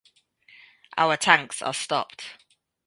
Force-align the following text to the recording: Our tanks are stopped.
Our 0.97 1.15
tanks 1.15 1.61
are 1.61 1.75
stopped. 1.75 2.25